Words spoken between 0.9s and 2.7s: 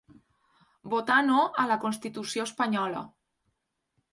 Votà no a la constitució